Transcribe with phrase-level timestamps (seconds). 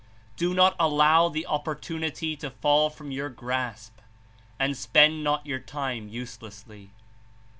[0.35, 3.99] Do not allow the op portunity to fall from your grasp,
[4.57, 6.89] and spend not your time uselessly.